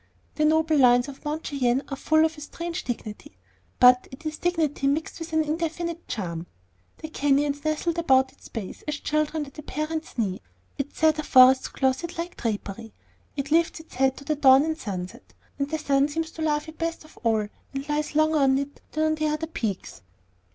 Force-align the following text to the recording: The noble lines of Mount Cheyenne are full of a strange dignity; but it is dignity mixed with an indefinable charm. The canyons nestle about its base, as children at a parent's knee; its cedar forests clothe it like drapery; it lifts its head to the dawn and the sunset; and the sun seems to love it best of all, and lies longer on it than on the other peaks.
The 0.33 0.45
noble 0.45 0.77
lines 0.79 1.07
of 1.09 1.23
Mount 1.23 1.45
Cheyenne 1.45 1.83
are 1.89 1.95
full 1.95 2.25
of 2.25 2.35
a 2.35 2.41
strange 2.41 2.83
dignity; 2.85 3.37
but 3.79 4.07
it 4.11 4.25
is 4.25 4.39
dignity 4.39 4.87
mixed 4.87 5.19
with 5.19 5.31
an 5.31 5.43
indefinable 5.43 6.01
charm. 6.07 6.47
The 6.97 7.07
canyons 7.07 7.63
nestle 7.63 7.93
about 7.99 8.31
its 8.33 8.47
base, 8.49 8.81
as 8.87 8.95
children 8.99 9.45
at 9.45 9.59
a 9.59 9.61
parent's 9.61 10.17
knee; 10.17 10.41
its 10.79 10.97
cedar 10.97 11.21
forests 11.21 11.67
clothe 11.67 12.03
it 12.03 12.17
like 12.17 12.35
drapery; 12.35 12.93
it 13.35 13.51
lifts 13.51 13.79
its 13.79 13.93
head 13.93 14.17
to 14.17 14.25
the 14.25 14.33
dawn 14.35 14.63
and 14.65 14.75
the 14.75 14.79
sunset; 14.79 15.35
and 15.59 15.69
the 15.69 15.77
sun 15.77 16.07
seems 16.07 16.31
to 16.31 16.41
love 16.41 16.67
it 16.67 16.79
best 16.79 17.05
of 17.05 17.19
all, 17.23 17.47
and 17.71 17.87
lies 17.87 18.15
longer 18.15 18.39
on 18.39 18.57
it 18.57 18.81
than 18.93 19.03
on 19.03 19.13
the 19.13 19.27
other 19.27 19.45
peaks. 19.45 20.01